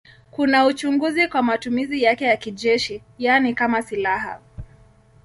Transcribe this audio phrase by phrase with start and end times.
[0.31, 4.39] Kuna uchunguzi kwa matumizi yake ya kijeshi, yaani kama silaha.